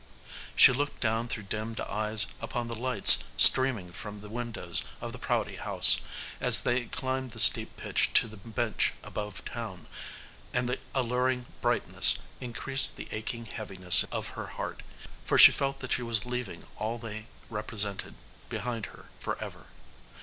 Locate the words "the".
2.67-2.75, 4.19-4.29, 5.11-5.19, 7.37-7.39, 8.27-8.35, 10.67-10.79, 12.97-13.09